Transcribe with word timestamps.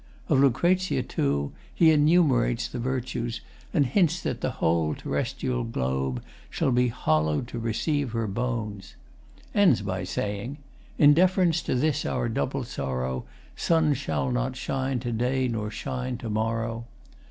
Of 0.29 0.39
LUC., 0.39 0.79
too, 1.07 1.51
he 1.75 1.91
enumerates 1.91 2.67
the 2.67 2.79
virtues, 2.79 3.39
and 3.71 3.85
hints 3.85 4.19
that 4.23 4.41
the 4.41 4.49
whole 4.57 4.95
terrestrial 4.95 5.63
globe 5.63 6.23
shall 6.49 6.71
be 6.71 6.87
hollowed 6.87 7.47
to 7.49 7.59
receive 7.59 8.11
her 8.13 8.25
bones. 8.25 8.95
Ends 9.53 9.83
by 9.83 10.03
saying: 10.05 10.57
In 10.97 11.13
deference 11.13 11.61
to 11.61 11.75
this 11.75 12.03
our 12.03 12.29
double 12.29 12.63
sorrow 12.63 13.25
| 13.41 13.55
Sun 13.55 13.93
shall 13.93 14.31
not 14.31 14.55
shine 14.55 14.99
to 15.01 15.11
day 15.11 15.47
nor 15.47 15.69
shine 15.69 16.17
to 16.17 16.31
morrow. 16.31 16.85